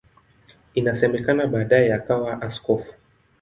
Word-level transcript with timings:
Inasemekana 0.73 1.47
baadaye 1.47 1.93
akawa 1.93 2.41
askofu. 2.41 2.93